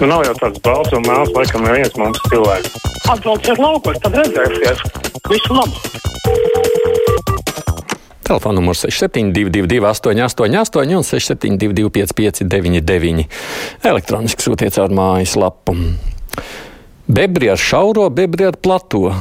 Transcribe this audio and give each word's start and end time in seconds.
Nu, 0.00 0.08
nav 0.10 0.24
jau 0.26 0.34
tāds 0.40 0.58
balts 0.64 0.90
un 0.96 1.04
mēls, 1.06 1.30
laikam, 1.36 1.62
neviens 1.68 1.94
mums 2.00 2.18
cilvēks. 2.26 2.72
Atbrauciet 3.12 3.60
laukos, 3.62 4.00
tad 4.02 4.16
redzēsiet. 4.18 4.80
Visu 5.30 5.54
labu! 5.54 5.78
Telefona 8.24 8.58
numurs 8.58 8.82
6722, 8.88 9.78
888, 9.84 10.96
un 10.98 11.06
672, 11.06 11.90
559, 11.94 13.26
elektroniski 13.86 14.42
sūtiet 14.42 14.74
caur 14.74 14.94
mājaslapu. 14.96 15.76
Bebri 17.06 17.52
ar 17.52 17.60
šauro, 17.60 18.08
bebri 18.10 18.48
ar 18.48 18.58
plato. 18.58 19.12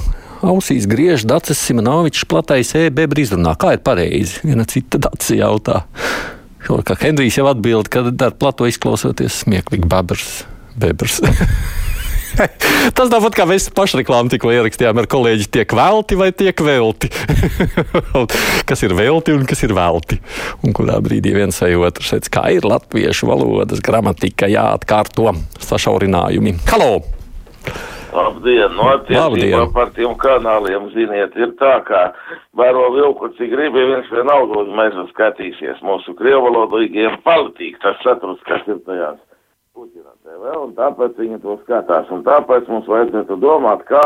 Ausīs 0.44 0.88
griež 0.90 1.28
Dārcis 1.30 1.62
Simonovičs 1.68 2.26
platais 2.32 2.74
e-bebri 2.80 3.28
izrunā. 3.28 3.54
Kā 3.60 3.76
ir 3.76 3.84
pareizi? 3.86 4.42
Viena 4.48 4.66
cita 4.68 4.98
Dārcis 5.06 5.38
jautā. 5.38 5.84
Kā 6.64 6.98
Henrijs 7.04 7.38
jau 7.38 7.46
atbild, 7.52 7.92
ka 7.92 8.08
ar 8.08 8.36
plato 8.40 8.66
izklausoties 8.72 9.44
smieklīgi 9.44 9.88
babers. 9.92 10.42
Bebers. 10.80 11.22
Tas 12.98 13.10
tāpat 13.12 13.36
kā 13.38 13.46
mēs 13.50 13.68
pašreklāmu 13.78 14.32
tikko 14.34 14.52
ierakstījām 14.54 14.98
ar 15.04 15.08
kolēģi, 15.12 15.48
tiek 15.54 15.74
velti 15.78 16.18
vai 16.18 16.32
tiek 16.34 16.64
velti. 16.66 17.10
kas 18.70 18.84
ir 18.86 18.96
velti 18.98 19.36
un 19.38 19.46
kas 19.50 19.64
ir 19.66 19.76
velti. 19.78 20.18
Un 20.66 20.74
kurā 20.76 20.98
brīdī 21.04 21.36
viens 21.36 21.62
vai 21.62 21.74
otrs 21.78 22.16
teica, 22.16 22.32
kā 22.40 22.46
ir 22.58 22.66
latviešu 22.66 23.30
valodas 23.30 23.84
gramatika 23.86 24.50
jāatkārto 24.50 25.36
sašaurinājumi. 25.62 26.58
Halo! 26.72 27.04
Labdien! 28.14 28.74
No 28.78 28.92
attiecībā 28.92 29.64
par 29.74 29.90
tiem 29.96 30.14
kanāliem, 30.22 30.90
ziniet, 30.94 31.34
ir 31.38 31.54
tā, 31.58 31.80
kā 31.86 32.02
baro 32.58 32.90
vilku, 32.94 33.30
cik 33.38 33.54
gribi, 33.54 33.86
viens 33.90 34.10
vienalga 34.14 34.62
uz 34.62 34.74
mežu 34.78 35.06
skatīsies. 35.14 35.82
Mūsu 35.86 36.14
krievalodīgiem 36.18 37.22
patīk 37.26 37.80
tas 37.82 37.98
saturs, 38.06 38.42
kas 38.50 38.66
ir 38.70 38.82
tajās 38.86 39.22
Putina 39.74 40.12
TV, 40.22 40.52
un 40.62 40.76
tāpēc 40.78 41.16
viņi 41.18 41.40
to 41.42 41.56
skatās. 41.64 42.10
Un 42.14 42.22
tāpēc 42.28 42.68
mums 42.70 42.86
vajadzētu 42.92 43.40
domāt, 43.42 43.82
kā 43.90 44.04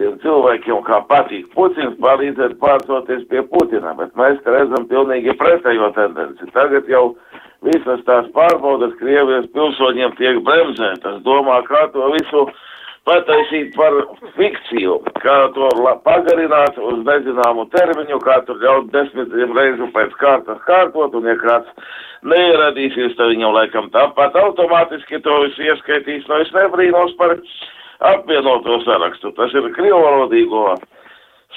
tiem 0.00 0.16
cilvēkiem, 0.24 0.80
kā 0.88 0.98
patīk 1.06 1.46
Putins, 1.54 1.94
palīdzēt 2.02 2.56
pārcoties 2.58 3.22
pie 3.30 3.44
Putina, 3.52 3.92
bet 3.98 4.16
mēs 4.18 4.40
redzam 4.42 4.88
pilnīgi 4.90 5.36
pretējo 5.38 5.92
tendenci. 5.94 6.50
Tagad 6.56 6.90
jau 6.90 7.04
visas 7.66 8.02
tās 8.10 8.26
pārbaudas 8.34 8.96
Krievijas 8.98 9.46
pilsoņiem 9.54 10.18
tiek 10.18 10.42
bremzētas, 10.46 11.22
domā, 11.26 11.60
kā 11.70 11.86
to 11.94 12.10
visu 12.16 12.48
pataisīt 13.08 13.76
par 13.76 13.96
fikciju, 14.36 14.98
kā 15.22 15.38
to 15.56 15.70
pagarināt 16.04 16.76
uz 16.90 17.00
nezināmu 17.06 17.68
termiņu, 17.72 18.20
kā 18.24 18.40
tur 18.48 18.60
ļaut 18.62 18.92
desmitiem 18.92 19.56
reižu 19.56 19.88
pēc 19.94 20.12
kārtas 20.20 20.60
kārtot, 20.68 21.16
un 21.16 21.30
ja 21.30 21.36
kāds 21.40 21.96
neieradīsies, 22.28 23.16
tad 23.16 23.32
viņam 23.32 23.56
laikam 23.56 23.90
tāpat 23.94 24.36
automātiski 24.42 25.22
to 25.24 25.40
visu 25.46 25.66
ieskaitīs, 25.70 26.28
no 26.28 26.42
es 26.44 26.52
nebrīnos 26.56 27.16
par 27.20 27.36
apvienoto 28.12 28.80
sarakstu. 28.84 29.32
Tas 29.38 29.54
ir 29.56 29.70
krievalodīgo 29.76 30.76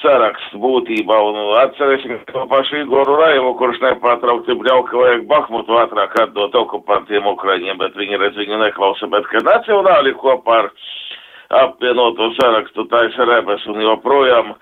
saraksts 0.02 0.56
būtībā, 0.58 1.16
un 1.28 1.38
atcerēsim 1.60 2.22
to 2.30 2.46
pašu 2.50 2.80
Igoru 2.82 3.18
Raivu, 3.20 3.52
kurš 3.60 3.78
nepārtraukti 3.84 4.56
bļauka 4.58 4.98
vajag 4.98 5.26
Bahmutu 5.30 5.78
ātrāk 5.78 6.16
atdot 6.24 6.56
okupantiem 6.62 7.28
Ukraiņiem, 7.34 7.78
bet 7.82 7.98
viņi 7.98 8.18
redz 8.22 8.40
viņu 8.40 8.58
neklausa, 8.64 9.10
bet 9.12 9.28
ka 9.30 9.44
nacionāli 9.46 10.14
kopā 10.22 10.62
ar 10.64 10.72
apvienoto 11.52 12.32
sarakstu 12.38 12.86
taisa 12.90 13.26
rebes 13.28 13.64
un 13.68 13.80
joprojām 13.84 14.54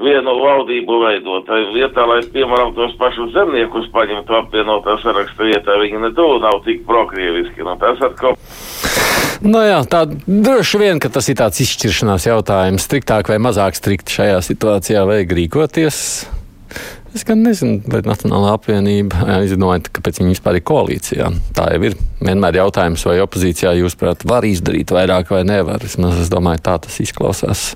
vienu 0.00 0.34
valdību 0.40 1.00
veidot. 1.04 1.44
Tā 1.48 1.60
vietā, 1.74 2.06
lai, 2.08 2.20
piemēram, 2.32 2.72
tos 2.76 2.96
pašus 3.00 3.34
zemniekus 3.36 3.90
paņemtu 3.94 4.36
apvienotā 4.38 4.96
saraksta 5.02 5.48
vietā, 5.48 5.76
viņi 5.82 6.00
netuvu 6.06 6.40
nav 6.42 6.62
tik 6.64 6.86
prokrieviski. 6.88 7.64
Nu, 7.66 7.76
tas 7.80 8.00
atkal. 8.08 8.38
Nu 9.40 9.62
jā, 9.64 9.78
tā 9.88 10.02
droši 10.26 10.80
vien, 10.82 10.98
ka 11.00 11.08
tas 11.12 11.28
ir 11.32 11.38
tāds 11.40 11.62
izšķiršanās 11.64 12.28
jautājums. 12.28 12.84
Striktāk 12.84 13.30
vai 13.32 13.40
mazāk 13.40 13.78
strikt 13.78 14.12
šajā 14.12 14.40
situācijā 14.44 15.06
vajag 15.08 15.32
rīkoties. 15.38 16.02
Es 17.10 17.24
gan 17.26 17.40
nezinu, 17.42 17.80
vai 17.90 18.04
Nacionālā 18.06 18.52
apvienība 18.54 19.24
izdomāja, 19.46 19.82
kāpēc 19.90 20.20
viņi 20.20 20.36
vispār 20.36 20.60
ir 20.60 20.66
koalīcijā. 20.70 21.30
Tā 21.56 21.66
jau 21.74 21.80
ir 21.88 21.96
vienmēr 22.22 22.60
jautājums, 22.60 23.02
vai 23.08 23.18
opozīcijā 23.24 23.74
jūs, 23.80 23.96
prāt, 23.98 24.22
var 24.28 24.46
izdarīt 24.46 24.94
vairāk 24.94 25.32
vai 25.34 25.42
nevar. 25.48 25.82
Vismaz 25.82 26.20
es 26.22 26.30
domāju, 26.30 26.62
tā 26.68 26.76
tas 26.86 27.00
izklausās. 27.02 27.70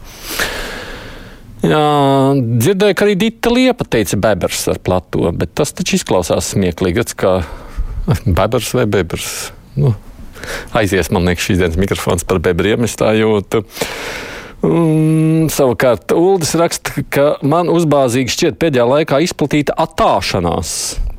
Jā, 1.64 1.82
dzirdēju, 2.36 2.94
ka 2.94 3.06
arī 3.06 3.16
Dita 3.18 3.50
Liepa 3.50 3.86
teica 3.88 4.18
bebers 4.20 4.66
ar 4.70 4.78
plato, 4.84 5.30
bet 5.32 5.54
tas 5.56 5.72
taču 5.74 5.96
izklausās 5.98 6.52
smieklīgi. 6.54 7.06
Tas 7.08 7.18
kā 7.24 7.38
bebers 8.26 8.70
vai 8.76 8.86
bebers. 8.86 9.32
Nu, 9.74 9.96
aizies, 10.76 11.10
man 11.10 11.26
liekas, 11.26 11.48
šīs 11.48 11.62
dienas 11.62 11.80
mikrofons 11.80 12.26
par 12.28 12.38
bebriem, 12.44 12.86
es 12.86 12.94
tā 13.00 13.10
jūtu. 13.18 13.64
Un, 14.64 15.50
savukārt, 15.52 16.12
Uldis 16.16 16.54
raksta, 16.56 17.02
ka 17.12 17.24
man 17.44 17.68
uzbāzīgi 17.72 18.32
šķiet 18.32 18.58
pēdējā 18.62 18.86
laikā 18.88 19.20
izplatīta 19.26 19.76
attāšanās. 19.84 20.70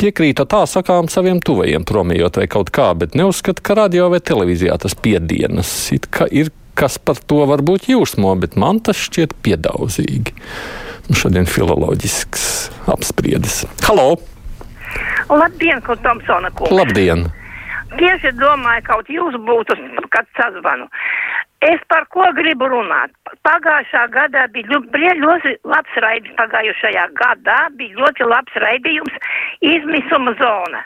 Piekrītu 0.01 0.47
tā 0.50 0.63
sakām 0.69 1.09
saviem 1.11 1.41
tuvajiem, 1.45 1.85
promijot 1.85 2.39
vai 2.41 2.47
kaut 2.50 2.72
kā, 2.73 2.89
bet 2.97 3.13
neuzskatu, 3.17 3.61
ka 3.66 3.78
radio 3.78 4.09
vai 4.13 4.22
televīzijā 4.25 4.79
tas 4.81 4.97
piedienas. 4.97 5.72
It 5.94 6.09
kā 6.09 6.25
ir 6.31 6.50
kas 6.75 6.97
par 7.00 7.22
to 7.29 7.45
varbūt 7.47 7.88
jūsmo, 7.91 8.33
bet 8.41 8.57
man 8.59 8.81
tas 8.83 9.00
šķiet 9.00 9.38
piedaudzīgi. 9.45 10.35
Nu, 11.06 11.16
šodien 11.16 11.45
filoloģisks 11.45 12.45
apspriedis. 12.91 13.63
Halo! 13.85 14.16
Labdien, 15.29 15.81
ko 15.85 15.95
Tomsona 16.01 16.51
kungs! 16.56 16.73
Labdien! 16.73 17.27
Tieši 17.95 18.33
domāju, 18.35 18.81
kaut 18.89 19.09
jūs 19.13 19.38
būtu, 19.47 19.77
kad 20.12 20.27
sazvanu. 20.35 20.89
Es 21.66 21.81
par 21.90 22.06
ko 22.14 22.26
gribu 22.38 22.68
runāt? 22.70 23.14
Pagājušā 23.48 24.08
gadā 24.14 24.48
bija 24.53 24.68
ļoti 25.24 25.56
labs 25.64 26.02
raidījums, 26.06 26.38
pagājušajā 26.42 27.06
gadā 27.22 27.59
bija 27.80 28.02
ļoti 28.02 28.28
labs 28.30 28.59
raidījums 28.66 29.16
izmisuma 29.74 30.36
zona. 30.42 30.84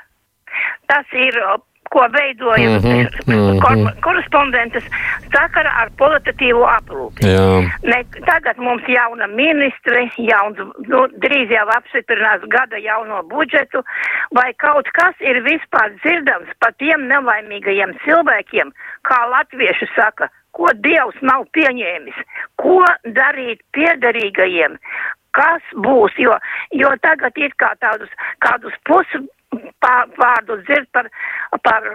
Tas 0.90 1.06
ir, 1.14 1.36
ko 1.90 2.08
veidoja 2.14 2.70
mm 2.70 2.78
-hmm, 2.78 3.08
mm 3.28 3.60
-hmm. 3.60 4.02
korespondentes 4.02 4.84
sakara 5.34 5.72
ar 5.82 5.90
kvalitatīvu 5.98 6.64
aprūpi. 6.78 7.22
Ne, 7.92 8.00
tagad 8.26 8.58
mums 8.58 8.84
jauna 8.88 9.28
ministre, 9.28 10.02
jauns, 10.32 10.58
nu, 10.92 11.00
drīz 11.24 11.50
jau 11.58 11.68
apstiprinās 11.78 12.42
gada 12.56 12.78
jauno 12.78 13.24
budžetu, 13.24 13.84
vai 14.36 14.54
kaut 14.54 14.88
kas 15.00 15.16
ir 15.20 15.38
vispār 15.52 15.90
dzirdams 16.02 16.50
par 16.60 16.74
tiem 16.78 17.08
nelaimīgajiem 17.12 17.92
cilvēkiem, 18.06 18.68
kā 19.10 19.20
latvieši 19.36 19.88
saka, 19.96 20.30
ko 20.60 20.74
Dievs 20.84 21.20
nav 21.24 21.48
pieņēmis, 21.56 22.20
ko 22.60 22.84
darīt 23.16 23.64
piederīgajiem, 23.78 24.76
kas 25.38 25.74
būs, 25.88 26.16
jo, 26.20 26.36
jo 26.76 26.92
tagad 27.06 27.38
ir 27.40 27.56
kā 27.62 27.72
tādus, 27.84 28.12
kādus 28.44 28.76
pusvārdus 28.90 30.66
dzird 30.68 30.90
par, 30.96 31.08
par 31.64 31.88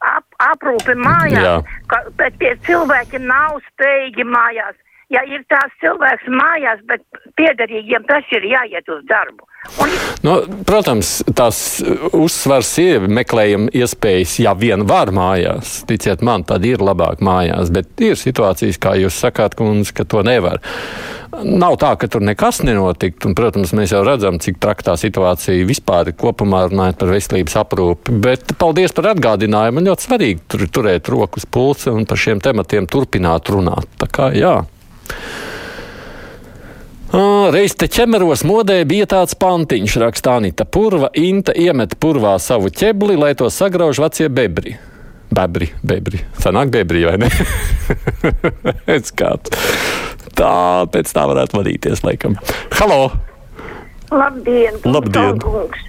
ap, 0.00 0.26
aprūpi 0.50 0.98
mājās, 0.98 1.46
Jā. 1.46 1.56
ka, 1.92 2.02
bet 2.18 2.38
tie 2.42 2.54
cilvēki 2.66 3.22
nav 3.22 3.60
spējīgi 3.70 4.26
mājās. 4.26 4.76
Ja 5.08 5.22
ir 5.24 5.40
tās 5.48 5.72
cilvēks 5.80 6.26
mājās, 6.28 6.82
bet 6.84 7.00
piederīgiem 7.40 8.04
tas 8.08 8.26
ir 8.36 8.44
jāiet 8.44 8.90
uz 8.92 9.00
darbu. 9.08 9.46
Un... 9.80 9.94
Nu, 10.20 10.34
protams, 10.68 11.18
tās 11.36 11.80
uzsvars 12.12 12.74
ir 12.82 13.06
meklējama 13.08 13.72
iespējas, 13.72 14.36
ja 14.44 14.52
vien 14.58 14.84
var 14.88 15.08
mājās. 15.16 15.78
Ticiet 15.88 16.20
man, 16.24 16.44
tad 16.48 16.66
ir 16.68 16.84
labāk 16.84 17.24
mājās, 17.24 17.72
bet 17.72 18.04
ir 18.04 18.20
situācijas, 18.20 18.80
kā 18.82 18.98
jūs 19.00 19.16
sakāt, 19.24 19.56
kundze, 19.56 19.96
ka 19.96 20.04
to 20.04 20.20
nevar. 20.28 20.60
Nav 21.38 21.76
tā, 21.80 21.94
ka 22.00 22.08
tur 22.10 22.24
nekas 22.24 22.62
nenotikt, 22.66 23.24
un, 23.28 23.36
protams, 23.38 23.72
mēs 23.76 23.96
jau 23.96 24.04
redzam, 24.04 24.40
cik 24.42 24.60
traktā 24.60 24.96
situācija 25.00 25.66
vispār 25.68 26.12
ir 26.12 26.20
kopumā 26.20 26.66
runājot 26.68 27.00
par 27.00 27.12
veselības 27.16 27.60
aprūpi. 27.64 28.20
Bet 28.24 28.56
paldies 28.60 28.96
par 28.96 29.14
atgādinājumu. 29.14 29.80
Man 29.80 29.88
ļoti 29.92 30.08
svarīgi 30.08 30.48
tur 30.52 30.64
turēt 30.68 31.08
rokas 31.12 31.48
pulsi 31.48 31.92
un 31.92 32.08
par 32.08 32.20
šiem 32.20 32.42
tematiem 32.44 32.88
turpināt 32.90 33.52
runāt. 33.54 33.88
Tā 34.00 34.08
kā 34.12 34.32
jā. 34.36 34.58
Reiz 37.08 37.72
te 37.78 37.86
ķemeros 37.88 38.42
modē 38.44 38.82
bija 38.84 39.06
tāds 39.08 39.32
pantiņš, 39.40 39.94
raksta 40.02 40.34
Anita 40.36 40.66
Purva. 40.68 41.08
Inta 41.16 41.54
iemet 41.56 41.94
purvā 41.96 42.34
savu 42.36 42.68
ķebli, 42.68 43.16
lai 43.16 43.32
to 43.38 43.48
sagrauž 43.48 44.00
vecie 44.02 44.28
bebri. 44.28 44.74
Bebri, 45.32 45.70
bebri. 45.80 46.20
Sanāk 46.40 46.68
bebri, 46.74 47.06
vai 47.08 47.16
ne? 47.22 47.30
tā, 50.38 50.52
pēc 50.92 51.12
tā 51.16 51.24
varētu 51.32 51.56
vadīties, 51.56 52.04
laikam. 52.04 52.36
Halo! 52.76 53.10
Labdien! 54.12 54.76
Labdien! 54.84 55.40
Kungs. 55.40 55.88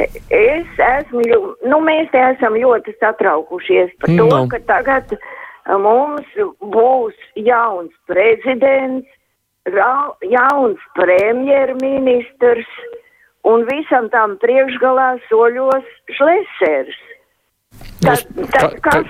Es 0.00 0.80
esmu, 0.80 1.22
nu 1.68 1.80
mēs 1.84 2.08
te 2.12 2.20
esam 2.32 2.56
ļoti 2.56 2.96
satraukušies 3.00 3.92
par 4.00 4.12
to, 4.12 4.24
no. 4.28 4.42
ka 4.52 4.60
tagad 4.68 5.12
mums 5.84 6.28
būs 6.60 7.16
jauns 7.44 7.92
prezidents, 8.08 9.08
jauns 9.66 10.82
premjerministrs 10.94 12.68
un 13.46 13.66
visam 13.68 14.08
tam 14.10 14.36
priekšgalā 14.42 15.16
soļos 15.30 15.86
šlesers. 16.18 17.02
Tas, 18.02 18.22
ka, 18.54 18.70
ka, 18.84 19.00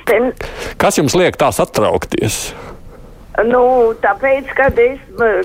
kas 0.81 0.99
jums 0.99 1.17
liek 1.19 1.37
tās 1.41 1.61
attraukties? 1.63 2.51
Nu, 3.45 3.93
tāpēc, 4.01 4.49
kad 4.57 4.79
es 4.81 5.01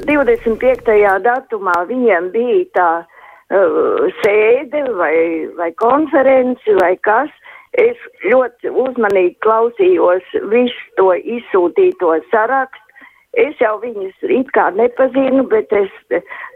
25. 0.07 0.91
datumā 1.25 1.75
viņiem 1.89 2.29
bija 2.31 2.61
tā 2.77 2.89
uh, 3.03 4.05
sēde 4.21 4.85
vai, 4.95 5.15
vai 5.57 5.71
konferenci 5.75 6.77
vai 6.79 6.93
kas, 7.03 7.33
es 7.75 7.99
ļoti 8.23 8.71
uzmanīgi 8.71 9.35
klausījos 9.43 10.23
visu 10.53 10.87
to 10.99 11.11
izsūtīto 11.19 12.15
sarakstu. 12.31 12.87
Es 13.39 13.56
jau 13.63 13.78
viņus 13.80 14.28
it 14.28 14.50
kā 14.51 14.68
nepazinu, 14.75 15.45
bet 15.48 15.72
es 15.72 15.92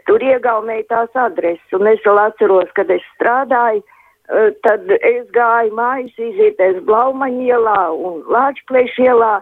tur 0.04 0.20
iegaumēju 0.20 0.84
tās 0.90 1.14
adreses, 1.16 1.72
un 1.72 1.88
es 1.88 2.02
vēl 2.04 2.20
atceros, 2.26 2.68
kad 2.76 2.90
es 2.92 3.04
strādāju, 3.14 3.80
uh, 3.80 4.50
tad 4.66 4.84
es 5.00 5.24
gāju 5.32 5.72
mājas 5.78 6.12
izietēs 6.20 6.82
Blaumaņielā 6.84 7.82
un 7.96 8.24
Lāčplēšielā. 8.28 9.12
ielā 9.12 9.34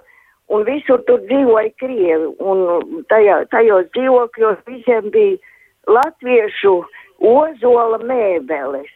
un 0.53 0.65
visur 0.69 1.03
tur 1.09 1.23
dzīvoja 1.29 1.73
krievi, 1.81 2.29
un 2.43 3.05
tajā, 3.13 3.41
tajos 3.53 3.89
dzīvokļos 3.97 4.61
visiem 4.69 5.09
bija 5.15 5.39
latviešu 5.91 6.77
ozola 7.25 8.01
mēbeles. 8.05 8.93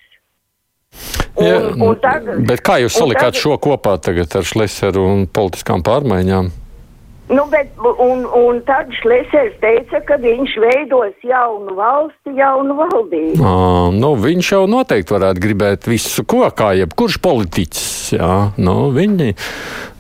Un, 1.39 1.47
Jā, 1.47 1.59
un 1.85 1.99
tagad, 2.03 2.41
bet 2.49 2.63
kā 2.67 2.81
jūs 2.83 2.97
salikāt 2.99 3.37
tagad, 3.37 3.43
šo 3.45 3.59
kopā 3.63 3.95
tagad 4.03 4.33
ar 4.35 4.47
Šleseru 4.49 5.05
un 5.07 5.29
politiskām 5.31 5.85
pārmaiņām? 5.87 6.51
Nu, 7.29 7.45
bet, 7.53 7.75
un, 8.01 8.25
un 8.25 8.63
tad 8.65 8.89
Šlesers 9.03 9.59
teica, 9.61 10.01
ka 10.09 10.17
viņš 10.23 10.55
veidos 10.65 11.27
jaunu 11.29 11.75
valsti, 11.77 12.33
jaunu 12.39 12.79
valdību. 12.79 13.43
À, 13.45 13.53
nu, 13.93 14.15
viņš 14.17 14.53
jau 14.55 14.63
noteikti 14.71 15.13
varētu 15.13 15.45
gribēt 15.45 15.91
visu 15.91 16.25
ko, 16.25 16.47
kā 16.57 16.73
jebkurš 16.81 17.21
politiķis. 17.25 17.93
Jā, 18.17 18.33
nu, 18.57 18.79
viņi 18.97 19.35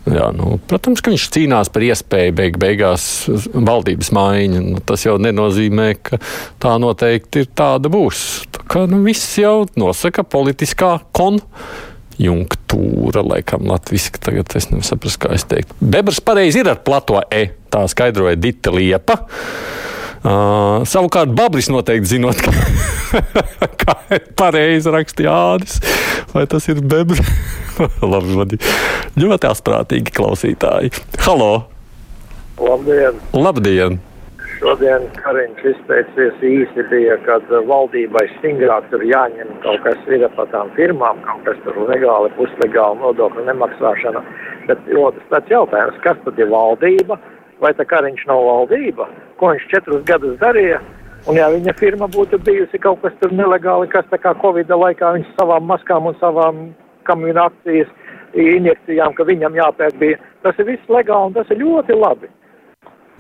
Jā, 0.08 0.30
nu, 0.32 0.54
protams, 0.70 1.02
ka 1.04 1.12
viņš 1.12 1.24
cīnās 1.34 1.68
par 1.72 1.84
iespēju 1.84 2.34
beig 2.38 2.56
beigās 2.60 3.02
valdības 3.52 4.08
maiņu. 4.16 4.62
Nu, 4.64 4.82
tas 4.88 5.04
jau 5.04 5.18
nenozīmē, 5.20 5.88
ka 6.00 6.20
tā 6.62 6.76
noteikti 6.80 7.44
ir 7.44 7.50
tāda 7.58 7.90
būs. 7.92 8.22
Tā 8.54 8.64
kā 8.72 8.86
nu, 8.88 9.02
viss 9.04 9.36
jau 9.40 9.66
nosaka 9.76 10.24
politiskā 10.24 10.94
konjunktūra, 12.18 13.22
laikam 13.22 13.66
latviski 13.68 14.18
tagad 14.20 14.50
es 14.56 14.70
nesaprastu, 14.70 15.20
kā 15.22 15.34
es 15.34 15.44
teiktu. 15.44 15.74
Bebrs 15.80 16.20
pareizi 16.20 16.60
ir 16.60 16.70
ar 16.70 16.80
plato 16.82 17.20
E, 17.30 17.50
tā 17.70 17.86
skaidroja 17.88 18.36
Dita 18.36 18.70
Liepa. 18.70 19.20
Uh, 20.18 20.82
savukārt, 20.82 21.30
Babris 21.30 21.68
noteikti 21.70 22.16
zinot, 22.16 22.40
ka, 22.42 23.62
kā 23.78 24.18
pareizi 24.36 24.90
rakstīja 24.90 25.30
Ādis, 25.54 25.78
vai 26.34 26.44
tas 26.50 26.66
ir 26.68 26.82
Bebrs. 26.82 27.22
Labi, 28.02 28.34
vadi. 28.34 28.58
Ļoti 29.18 29.50
asprātīgi 29.52 30.14
klausītāji. 30.18 30.90
Halo! 31.22 31.68
Labdien! 32.58 33.22
Labdien! 33.32 34.00
Šodien 34.58 35.06
Kariņš 35.22 35.64
izteicies 35.70 36.44
īsi 36.44 36.84
bija, 36.90 37.16
kad 37.26 37.46
valdībai 37.70 38.24
stingrāk 38.36 38.88
tur 38.90 39.04
jāņem 39.06 39.50
kaut 39.62 39.82
kas 39.86 40.06
ir 40.10 40.26
par 40.34 40.50
tām 40.52 40.72
firmām, 40.74 41.22
kaut 41.26 41.44
kas 41.46 41.58
tur 41.64 41.78
legāli, 41.86 42.34
puslegāli 42.36 43.02
nodokļu 43.04 43.46
nemaksāšana. 43.48 44.22
Bet 44.66 44.94
otrs 44.98 45.30
tāds 45.30 45.52
jautājums, 45.54 46.00
kas 46.02 46.18
tad 46.26 46.40
ir 46.42 46.50
valdība? 46.50 47.20
vai 47.62 47.74
tā 47.74 47.86
Kariņš 47.88 48.26
nav 48.30 48.44
valdība, 48.46 49.08
ko 49.38 49.52
viņš 49.52 49.68
četrus 49.72 50.04
gadus 50.08 50.38
darīja. 50.42 50.80
Un 51.28 51.36
ja 51.36 51.48
viņa 51.50 51.74
firma 51.78 52.06
būtu 52.14 52.38
bijusi 52.46 52.78
kaut 52.80 53.02
kas 53.02 53.16
tur 53.20 53.34
nelegāli, 53.34 53.88
kas 53.90 54.06
tā 54.12 54.20
kā 54.22 54.32
Covid 54.42 54.70
laikā 54.70 55.12
viņš 55.16 55.32
savām 55.38 55.66
maskām 55.68 56.06
un 56.08 56.16
savām 56.20 56.68
kamīnu 57.08 57.42
akcijas 57.42 57.90
injekcijām, 58.38 59.14
ka 59.16 59.26
viņam 59.26 59.56
jāpērk 59.58 59.98
bija, 59.98 60.20
tas 60.44 60.58
ir 60.60 60.68
viss 60.70 60.92
legāli 60.92 61.30
un 61.30 61.36
tas 61.36 61.50
ir 61.50 61.60
ļoti 61.64 61.98
labi. 61.98 62.30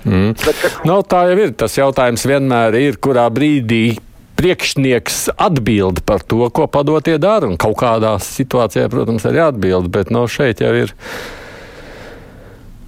Mm. 0.04 0.34
Bet, 0.38 0.60
ka... 0.60 0.70
no, 0.88 1.00
tā 1.06 1.24
jau 1.30 1.40
ir. 1.46 1.56
Tas 1.58 1.78
jautājums 1.78 2.26
vienmēr 2.28 2.76
ir, 2.78 3.00
kurā 3.02 3.26
brīdī 3.34 3.98
priekšnieks 4.38 5.32
atbild 5.34 6.04
par 6.06 6.22
to, 6.22 6.44
ko 6.54 6.68
padotie 6.70 7.16
dara. 7.22 7.48
Un 7.50 7.58
kaut 7.60 7.80
kādā 7.80 8.14
situācijā, 8.22 8.86
protams, 8.92 9.26
arī 9.28 9.42
atbild, 9.48 9.90
bet 9.94 10.14
no 10.14 10.26
šeit 10.30 10.62
jau 10.64 10.74
ir 10.84 10.94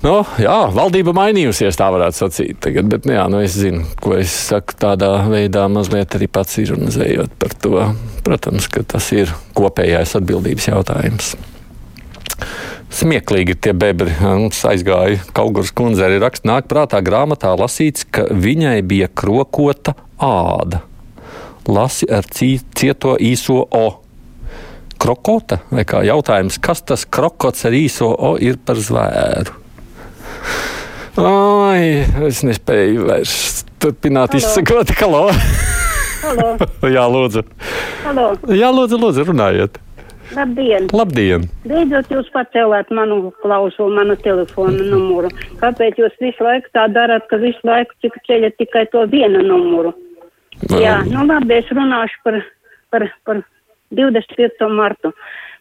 Nu, 0.01 0.23
jā, 0.41 0.55
valdība 0.73 1.13
mainījusies, 1.13 1.77
tā 1.77 1.91
varētu 1.93 2.17
sacīt. 2.23 2.57
Tagad, 2.65 2.87
bet, 2.89 3.05
nu, 3.05 3.13
jā, 3.19 3.27
nu, 3.29 3.43
es 3.45 3.53
zinu, 3.61 3.83
ko 4.01 4.15
es 4.17 4.33
saku 4.33 4.79
tādā 4.81 5.11
veidā, 5.29 5.67
mazliet 5.69 6.17
arī 6.17 6.29
pats 6.33 6.57
ironizējot 6.63 7.35
par 7.41 7.53
to. 7.61 7.85
Protams, 8.25 8.69
ka 8.73 8.81
tas 8.97 9.11
ir 9.13 9.33
kopējais 9.57 10.17
atbildības 10.17 10.71
jautājums. 10.71 11.35
Smieklīgi 13.01 13.55
tie 13.65 13.73
bebri. 13.73 14.13
Mums 14.21 14.59
aizgāja 14.69 15.23
Kaugurs 15.33 15.71
kundze 15.73 16.05
arī 16.05 16.19
raksts, 16.21 16.45
nāk 16.45 16.67
prātā 16.69 17.01
grāmatā 17.01 17.55
lasīts, 17.57 18.05
ka 18.05 18.27
viņai 18.29 18.83
bija 18.85 19.09
krokota 19.09 19.95
āda. 20.21 20.83
Lasi 21.71 22.09
ar 22.13 22.29
cieto 22.29 23.15
īso 23.17 23.63
O. 23.65 23.87
Krokota 25.01 25.63
vai 25.71 25.87
kā 25.89 26.03
jautājums, 26.05 26.61
kas 26.61 26.85
tas 26.85 27.07
krokots 27.09 27.65
ar 27.65 27.77
īso 27.79 28.11
O 28.13 28.35
ir 28.37 28.61
par 28.61 28.77
zvēru? 28.77 29.57
Ai, 31.21 32.05
es 32.29 32.45
nespēju 32.45 33.09
vairs 33.09 33.65
turpināt 33.81 34.37
Halo. 34.37 34.45
izsakot, 34.45 34.93
halo. 35.01 35.23
Halo. 36.21 36.51
Jā, 36.97 37.07
lūdzu. 37.09 37.49
Halo. 38.05 38.33
Jā, 38.53 38.69
lūdzu, 38.77 39.01
lūdzu, 39.01 39.25
runājiet. 39.33 39.81
Labdien! 40.37 40.87
Labdien! 40.95 41.47
Beidzot, 41.67 42.11
jūs 42.15 42.29
pacēlāt 42.35 42.91
manu 42.95 43.33
klausu, 43.43 43.89
manu 43.91 44.15
telefonu 44.23 44.87
numuru. 44.87 45.31
Kāpēc 45.63 45.99
jūs 45.99 46.15
visu 46.23 46.47
laiku 46.47 46.71
tā 46.77 46.87
darāt, 46.95 47.27
ka 47.31 47.41
visu 47.43 47.61
laiku 47.67 47.97
cik 48.05 48.21
ceļat 48.29 48.57
tikai 48.61 48.87
to 48.95 49.05
vienu 49.11 49.43
numuru? 49.43 49.95
Um. 50.69 50.79
Jā, 50.79 51.01
nu 51.09 51.27
labi, 51.27 51.57
es 51.59 51.71
runāšu 51.75 52.23
par, 52.27 52.41
par, 52.95 53.07
par 53.27 53.43
25. 53.99 54.69
martu. 54.71 55.13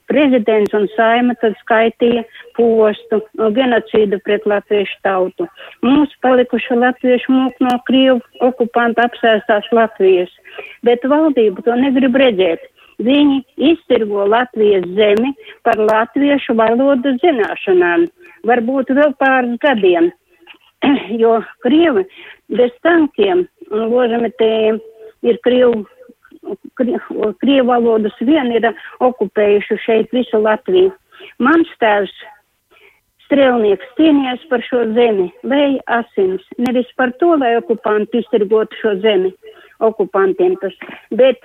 Prezidents 0.10 0.74
un 0.74 0.88
saima 0.96 1.36
tad 1.38 1.54
skaitīja 1.62 2.24
postu 2.58 3.20
genocīdu 3.58 4.18
pret 4.26 4.46
latviešu 4.50 4.98
tautu. 5.06 5.46
Mūsu 5.86 6.18
palikuši 6.26 6.78
latviešu 6.82 7.34
mūk 7.34 7.62
no 7.62 7.76
Krievu 7.86 8.22
okupantu 8.46 9.06
apsēstās 9.06 9.70
Latvijas, 9.74 10.34
bet 10.86 11.06
valdība 11.06 11.66
to 11.66 11.78
negrib 11.78 12.18
redzēt. 12.18 12.66
Viņi 13.00 13.42
iztirgo 13.72 14.26
Latvijas 14.28 14.88
zemi 14.98 15.32
par 15.64 15.80
latviešu 15.80 16.56
valodu 16.60 17.14
zināšanām, 17.22 18.08
varbūt 18.48 18.92
vēl 18.98 19.14
pāris 19.22 19.56
gadiem, 19.64 20.10
jo 21.22 21.38
Krievi 21.64 22.04
bez 22.52 22.76
tankiem 22.84 23.46
un 23.72 23.88
ložametējiem 23.94 24.82
ir 25.30 25.40
Krievu 25.46 25.86
krievu 27.40 27.68
valodas 27.68 28.16
vien 28.22 28.52
ir 28.56 28.68
okupējuši 29.04 29.78
šeit 29.86 30.14
visu 30.16 30.40
Latviju. 30.42 30.92
Mans 31.44 31.70
tēvs 31.82 32.14
strēlnieks 33.28 33.92
cīnījās 33.98 34.46
par 34.50 34.64
šo 34.66 34.86
zemi, 34.96 35.30
vēja 35.44 35.82
asins, 36.00 36.46
nevis 36.58 36.90
par 36.98 37.12
to, 37.22 37.36
lai 37.38 37.56
okupanti 37.60 38.24
iztirgotu 38.24 38.80
šo 38.82 38.96
zemi, 39.04 39.34
okupantiem 39.86 40.56
tas, 40.64 40.74
bet 41.14 41.38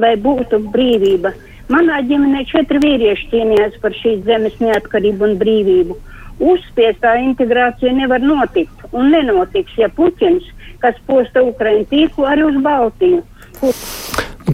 lai 0.00 0.14
būtu 0.20 0.60
brīvība. 0.74 1.34
Manā 1.72 2.00
ģimenē 2.04 2.44
četri 2.50 2.80
vīrieši 2.82 3.30
cīnījās 3.30 3.78
par 3.80 3.94
šīs 3.96 4.24
zemes 4.26 4.58
neatkarību 4.60 5.30
un 5.30 5.38
brīvību. 5.40 5.96
Uzspiestā 6.44 7.14
integrācija 7.22 7.92
nevar 7.94 8.20
notikt 8.20 8.84
un 8.92 9.12
nenotiks, 9.14 9.76
ja 9.78 9.88
Puķins, 9.88 10.44
kas 10.82 10.98
posta 11.08 11.44
Ukraiņu 11.46 11.86
tīklu 11.92 12.28
arī 12.28 12.48
uz 12.50 12.60
Baltiju. 12.64 13.22
Kur... 13.60 13.72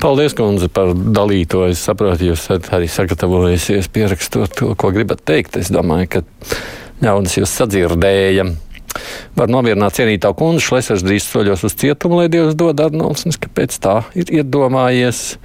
Paldies, 0.01 0.37
kundze, 0.39 0.69
par 0.71 0.93
dalīto. 0.95 1.65
Es 1.67 1.83
saprotu, 1.83 2.29
jūs 2.31 2.47
arī 2.55 2.87
sagatavojusies 2.87 3.91
pierakstot 3.91 4.55
to, 4.55 4.75
ko 4.79 4.93
gribat 4.95 5.25
teikt. 5.27 5.59
Es 5.59 5.73
domāju, 5.75 6.07
ka 6.15 6.23
ļaudis 7.03 7.41
jūs 7.41 7.57
sadzirdēja. 7.59 8.47
Var 9.39 9.51
nomierināt 9.53 9.99
cienītā 9.99 10.33
kundze, 10.37 10.65
Šlesers 10.67 11.05
drīz 11.07 11.27
soļos 11.29 11.67
uz 11.69 11.77
cietumu, 11.79 12.21
lai 12.21 12.31
Dievs 12.33 12.57
dod 12.59 12.81
Arnolds, 12.83 13.27
kāpēc 13.41 13.77
tā 13.83 14.01
ir 14.19 14.33
iedomājies. 14.41 15.39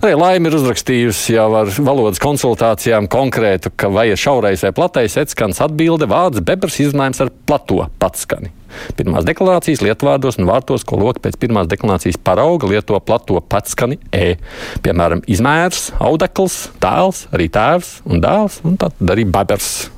Arī 0.00 0.14
Laima 0.16 0.48
ir 0.48 0.54
uzrakstījusi 0.56 1.34
jau 1.34 1.50
ar 1.58 1.68
valodas 1.84 2.22
konsultācijām 2.24 3.04
konkrētu, 3.12 3.68
ka 3.76 3.90
vai 3.92 4.06
ir 4.08 4.20
šaurais 4.20 4.62
vai 4.64 4.70
platais 4.72 5.18
etskans 5.20 5.60
atbilde 5.60 6.08
vārds 6.08 6.40
bebrs 6.40 6.78
izrunājums 6.80 7.20
ar 7.20 7.32
plato 7.44 7.84
patskani. 8.00 8.48
Pirmās 8.96 9.28
deklarācijas 9.28 9.84
lietvārdos 9.84 10.40
un 10.40 10.48
vārtos, 10.48 10.86
ko 10.88 10.96
loki 11.02 11.20
pēc 11.26 11.36
pirmās 11.42 11.68
deklarācijas 11.68 12.16
parauga, 12.24 12.70
lieto 12.72 12.96
plato 13.04 13.44
patskani 13.44 14.00
E. 14.08 14.38
Piemēram, 14.80 15.20
izmērs, 15.28 15.90
audekls, 16.00 16.70
tēls, 16.80 17.26
arī 17.36 17.52
tēvs 17.52 17.98
un 18.08 18.24
dēls, 18.24 18.62
un 18.64 18.80
tad 18.80 18.96
arī 19.04 19.28
bebrs. 19.28 19.90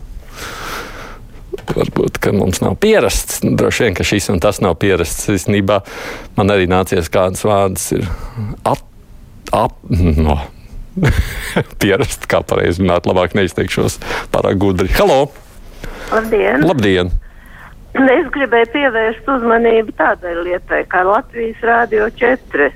Varbūt, 1.72 2.18
mums 2.34 2.60
nav 2.62 2.76
pierasts. 2.82 3.40
Droši 3.42 3.86
vien, 3.86 3.94
ka 3.96 4.06
šis 4.06 4.28
un 4.32 4.40
tas 4.42 4.60
nav 4.64 4.76
pierasts. 4.82 5.28
Īstenībā 5.32 5.80
man 6.36 6.52
arī 6.52 6.66
nācies 6.70 7.10
kādas 7.12 7.44
vārdas 7.46 7.86
ir 7.96 8.08
at 8.68 8.82
ap, 9.52 9.76
no, 9.90 10.38
pierast, 11.82 12.26
kā 12.30 12.42
pareizi 12.46 12.82
runāt, 12.82 13.08
labāk 13.08 13.36
neizteikšos 13.38 13.98
pārāk 14.34 14.60
gudri. 14.62 14.90
Halo! 14.98 15.26
Labdien! 16.12 16.66
Labdien. 16.66 17.12
Es 17.92 18.28
gribēju 18.32 18.70
pievērst 18.72 19.26
uzmanību 19.28 19.92
tādai 19.98 20.32
lietai, 20.40 20.84
kā 20.88 21.02
Latvijas 21.04 21.60
Rādio 21.64 22.08
4. 22.16 22.70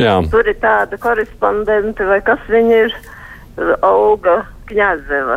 Jā. 0.00 0.14
Tur 0.32 0.48
ir 0.48 0.56
tāda 0.62 0.96
korespondente, 1.00 2.06
vai 2.08 2.22
kas 2.24 2.40
viņa 2.48 2.78
ir, 2.86 2.94
Olga 3.84 4.40
Kņazeva. 4.66 5.36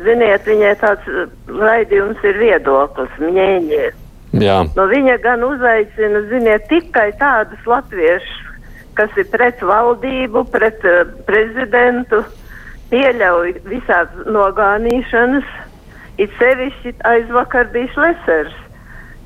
Ziniet, 0.00 0.46
viņai 0.48 0.72
tāds 0.80 1.08
raidījums 1.46 2.22
ir 2.24 2.38
viedoklis, 2.40 3.18
mņēņie. 3.20 3.90
Jā. 4.40 4.62
No 4.76 4.86
viņa 4.88 5.18
gan 5.20 5.44
uzaicina, 5.44 6.22
ziniet, 6.30 6.64
tikai 6.70 7.10
tādus 7.20 7.66
latviešus, 7.68 8.38
kas 8.96 9.12
ir 9.20 9.28
pret 9.32 9.60
valdību, 9.60 10.46
pret 10.52 10.80
uh, 10.88 11.04
prezidentu, 11.28 12.22
pieļauj 12.92 13.54
visādas 13.68 14.32
nogānīšanas. 14.32 15.52
It 16.20 16.32
sevišķi 16.40 16.96
aizvakar 17.08 17.70
bija 17.72 17.88
Šlesers, 17.92 18.56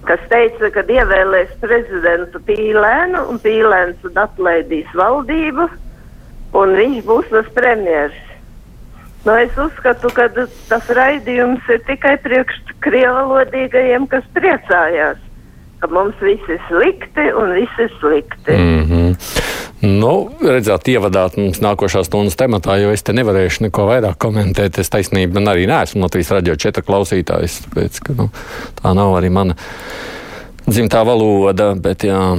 kas 0.06 0.22
teica, 0.30 0.70
ka 0.74 0.84
ievēlēs 0.86 1.54
prezidentu 1.62 2.42
Pīlēnu 2.46 3.24
un 3.30 3.42
Pīlēns 3.42 4.06
atlaidīs 4.14 4.90
valdību 4.94 5.66
un 6.56 6.76
viņš 6.78 7.02
būs 7.06 7.32
tas 7.32 7.50
premjers. 7.56 8.25
Nu, 9.26 9.34
es 9.42 9.56
uzskatu, 9.58 10.10
ka 10.14 10.28
tas 10.70 10.90
raidījums 10.94 11.66
ir 11.74 11.80
tikai 11.88 12.14
priekš 12.22 12.60
krievalodīgajiem, 12.84 14.06
kas 14.12 14.26
priecājās, 14.36 15.18
ka 15.82 15.88
mums 15.90 16.20
viss 16.22 16.52
ir 16.52 16.60
slikti 16.68 17.24
un 17.34 17.56
viss 17.56 17.80
ir 17.82 17.90
slikti. 17.98 18.54
Mm 18.54 18.84
-hmm. 18.84 19.16
Nu, 19.86 20.12
redzēt, 20.40 20.88
ievadāt 20.88 21.36
mums 21.36 21.58
nākošās 21.60 22.06
stundas 22.06 22.36
tematā, 22.36 22.78
jo 22.80 22.92
es 22.94 23.02
te 23.02 23.12
nevarēšu 23.12 23.66
neko 23.66 23.84
vairāk 23.90 24.16
komentēt. 24.18 24.78
Es 24.78 24.90
taisnība 24.90 25.40
arī 25.40 25.66
neesmu 25.66 26.02
Latvijas 26.02 26.30
radio 26.30 26.56
četru 26.56 26.82
klausītājs, 26.82 27.60
tāpēc, 27.66 28.00
ka 28.06 28.12
nu, 28.16 28.30
tā 28.82 28.94
nav 28.94 29.18
arī 29.18 29.30
mana 29.30 29.54
dzimtā 30.66 31.04
valoda, 31.06 31.74
bet 31.74 32.04
jā. 32.04 32.38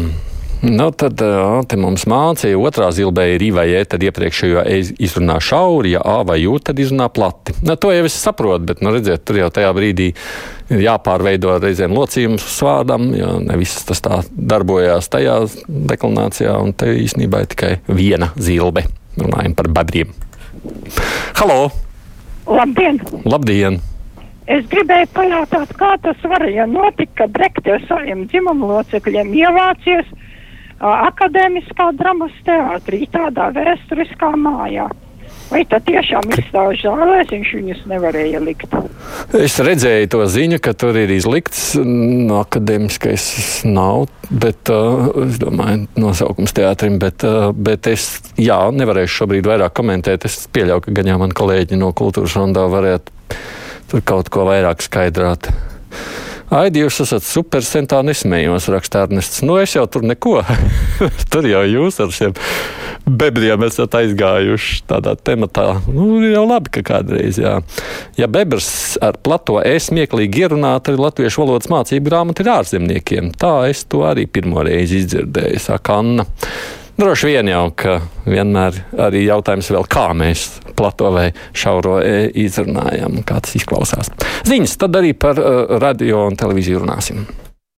Nu, 0.67 0.89
tad 0.91 1.21
jā, 1.23 1.77
mums 1.79 2.03
mācīja, 2.09 2.57
otrā 2.59 2.89
zilbē 2.91 3.23
ir 3.35 3.43
I 3.45 3.49
vai 3.55 3.65
E, 3.77 3.83
tad 3.87 4.03
iepriekšējo 4.03 4.65
E 4.67 4.81
izrunā 5.05 5.37
šauri, 5.43 5.93
ja 5.95 6.01
A 6.03 6.17
vai 6.27 6.41
U, 6.49 6.57
tad 6.59 6.79
izrunā 6.81 7.07
plati. 7.13 7.55
Nu, 7.63 7.77
to 7.79 7.93
jau 7.93 8.03
es 8.07 8.17
saprotu, 8.19 8.65
bet, 8.71 8.83
nu, 8.83 8.91
redziet, 8.91 9.23
tur 9.27 9.39
jau 9.39 9.47
tajā 9.53 9.71
brīdī 9.77 10.09
ir 10.73 10.83
jāpārveido 10.83 11.55
reizēm 11.63 11.95
locījums 11.95 12.43
uz 12.43 12.59
vārdam, 12.67 13.07
jo 13.15 13.37
ne 13.45 13.57
viss 13.61 13.87
tas 13.87 14.03
tā 14.03 14.19
darbojās 14.35 15.07
tajā 15.13 15.39
deklamācijā, 15.67 16.57
un 16.59 16.75
te 16.75 16.91
īstenībā 17.05 17.45
ir 17.45 17.51
tikai 17.55 17.73
viena 17.87 18.33
zilbe. 18.35 18.83
Runājam 19.17 19.55
par 19.57 19.71
badriem. 19.79 20.11
Halo! 21.39 21.69
Labdien! 22.47 22.99
Labdien! 23.23 23.79
Es 24.47 24.67
gribēju 24.71 25.09
pajautāt, 25.15 25.71
kā 25.79 25.95
tas 26.03 26.19
varēja 26.23 26.67
notikt, 26.71 27.15
ka 27.19 27.27
Brekte 27.31 27.73
ar 27.75 27.83
saviem 27.87 28.27
dzimumu 28.31 28.69
locekļiem 28.69 29.33
ievācies 29.35 30.07
akadēmiskā 30.83 31.91
dramas 31.97 32.35
teātrī, 32.45 33.05
tādā 33.13 33.51
vēsturiskā 33.55 34.33
mājā. 34.37 34.87
Vai 35.47 35.61
tā 35.63 35.79
tiešām 35.79 36.27
izstāž 36.35 36.81
zālēs, 36.83 37.29
viņš 37.31 37.51
viņus 37.55 37.83
nevarēja 37.87 38.39
likt? 38.43 38.73
Es 39.35 39.55
redzēju 39.63 40.09
to 40.11 40.25
ziņu, 40.27 40.59
ka 40.63 40.73
tur 40.75 40.97
ir 40.99 41.11
izlikts 41.15 41.69
no 41.79 42.41
akadēmiskais 42.41 43.27
nav, 43.67 44.09
bet 44.27 44.71
uh, 44.73 45.07
es 45.23 45.39
domāju, 45.39 45.85
nosaukums 45.99 46.55
teātrim, 46.55 46.99
bet, 46.99 47.23
uh, 47.27 47.53
bet 47.55 47.87
es, 47.91 48.09
jā, 48.35 48.59
nevarēšu 48.75 49.21
šobrīd 49.21 49.47
vairāk 49.47 49.75
komentēt. 49.79 50.27
Es 50.27 50.49
pieļauju, 50.51 50.83
ka 50.89 50.97
gan 50.99 51.13
jau 51.13 51.21
man 51.23 51.35
kolēģi 51.35 51.79
no 51.79 51.93
kultūras 51.95 52.35
rondā 52.39 52.67
varētu 52.71 53.15
tur 53.87 54.03
kaut 54.03 54.31
ko 54.33 54.43
vairāk 54.49 54.83
skaidrāt. 54.83 55.47
Aidi, 56.47 56.79
jūs 56.79 57.01
esat 57.03 57.25
supercentā 57.27 57.97
nesmējos, 58.07 58.69
rakstā 58.71 59.01
Ernests. 59.03 59.41
Nu, 59.43 59.57
es 59.59 59.73
jau 59.75 59.83
tur 59.91 60.05
neko. 60.07 60.37
tur 61.33 61.47
jau 61.49 61.63
jūs 61.67 61.99
ar 61.99 62.13
šiem 62.15 62.37
bebriem 63.07 63.65
esat 63.67 63.97
aizgājuši 63.99 64.81
tādā 64.87 65.17
tematā. 65.19 65.81
Nu, 65.91 66.21
jau 66.23 66.45
labi, 66.47 66.71
ka 66.77 66.85
kādreiz, 66.87 67.39
jā. 67.41 67.57
Ja 68.19 68.31
bebrs 68.31 68.95
ar 69.03 69.19
plato 69.23 69.59
esmieklīgi 69.59 70.45
ierunāt, 70.45 70.87
arī 70.87 71.03
latviešu 71.03 71.43
valodas 71.43 71.71
mācību 71.71 72.07
grāmatu 72.07 72.45
ir 72.45 72.53
ārzemniekiem. 72.55 73.33
Tā 73.35 73.53
es 73.67 73.83
to 73.91 74.05
arī 74.07 74.23
pirmo 74.31 74.63
reizi 74.67 75.03
izdzirdēju, 75.03 75.63
saka 75.67 75.99
Anna. 75.99 76.27
Droši 76.97 77.27
vien 77.29 77.49
jau, 77.51 77.67
ka 77.77 77.99
vienmēr 78.25 78.79
arī 79.05 79.19
jautājums 79.27 79.67
vēl, 79.69 79.85
kā 79.85 80.07
mēs 80.17 80.47
plato 80.77 81.11
vai 81.13 81.27
šauro 81.53 81.99
e 82.01 82.31
izrunājam, 82.41 83.19
kā 83.21 83.37
tas 83.45 83.53
izklausās. 83.59 84.09
Ziņas 84.49 84.73
tad 84.81 84.97
arī 84.97 85.13
par 85.13 85.37
uh, 85.37 85.77
radio 85.77 86.25
un 86.25 86.39
televīziju 86.39 86.81
runāsim. 86.81 87.21